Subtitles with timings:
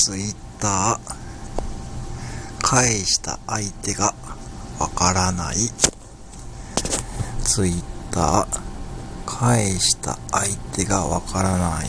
[0.00, 1.16] ツイッター
[2.62, 4.14] 返した相手が
[4.78, 5.56] わからない。
[7.42, 8.60] ツイッター
[9.26, 11.88] 返した相手がわからない。